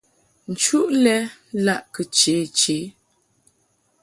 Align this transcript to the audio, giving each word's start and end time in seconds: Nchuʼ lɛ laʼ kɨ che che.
Nchuʼ 0.51 0.87
lɛ 1.03 1.15
laʼ 1.65 1.81
kɨ 1.93 2.01
che 2.17 2.33
che. 2.57 2.75